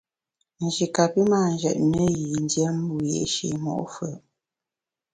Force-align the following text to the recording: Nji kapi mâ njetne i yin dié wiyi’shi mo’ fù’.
Nji 0.63 0.85
kapi 0.95 1.21
mâ 1.31 1.39
njetne 1.53 2.03
i 2.13 2.19
yin 2.29 2.45
dié 2.51 2.67
wiyi’shi 2.95 3.49
mo’ 3.63 3.73
fù’. 3.93 4.09